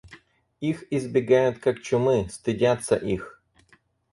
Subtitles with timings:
[0.61, 3.39] Их избегают как чумы, стыдятся их.